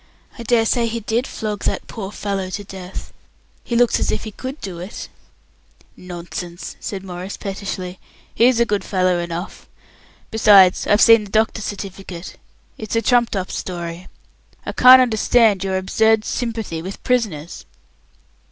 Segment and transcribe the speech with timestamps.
[0.39, 3.13] "I dare say he did flog that poor fellow to death.
[3.63, 5.09] He looks as if he could do it."
[5.95, 7.99] "Nonsense!" said Maurice, pettishly;
[8.33, 9.67] "he's a good fellow enough.
[10.31, 12.37] Besides, I've seen the doctor's certificate.
[12.79, 14.07] It's a trumped up story.
[14.65, 17.65] I can't understand your absurd sympathy with prisoners."